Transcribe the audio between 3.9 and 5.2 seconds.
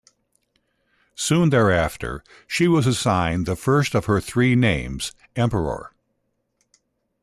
of her three names,